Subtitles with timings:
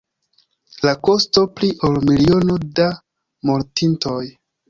[0.87, 2.89] La kosto: pli ol miliono da
[3.51, 4.25] mortintoj.